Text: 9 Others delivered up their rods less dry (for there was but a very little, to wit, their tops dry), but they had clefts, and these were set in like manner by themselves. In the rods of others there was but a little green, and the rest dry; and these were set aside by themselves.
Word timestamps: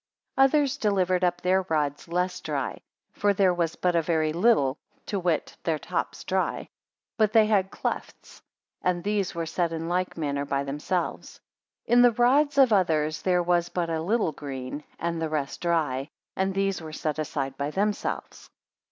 9 0.35 0.45
Others 0.45 0.77
delivered 0.77 1.23
up 1.23 1.41
their 1.43 1.61
rods 1.69 2.07
less 2.07 2.39
dry 2.39 2.81
(for 3.11 3.35
there 3.35 3.53
was 3.53 3.75
but 3.75 3.95
a 3.95 4.01
very 4.01 4.33
little, 4.33 4.75
to 5.05 5.19
wit, 5.19 5.55
their 5.63 5.77
tops 5.77 6.23
dry), 6.23 6.67
but 7.17 7.33
they 7.33 7.45
had 7.45 7.69
clefts, 7.69 8.41
and 8.81 9.03
these 9.03 9.35
were 9.35 9.45
set 9.45 9.71
in 9.71 9.87
like 9.87 10.17
manner 10.17 10.43
by 10.43 10.63
themselves. 10.63 11.39
In 11.85 12.01
the 12.01 12.13
rods 12.13 12.57
of 12.57 12.73
others 12.73 13.21
there 13.21 13.43
was 13.43 13.69
but 13.69 13.91
a 13.91 14.01
little 14.01 14.31
green, 14.31 14.83
and 14.97 15.21
the 15.21 15.29
rest 15.29 15.61
dry; 15.61 16.09
and 16.35 16.51
these 16.55 16.81
were 16.81 16.91
set 16.93 17.19
aside 17.19 17.55
by 17.55 17.69
themselves. 17.69 18.49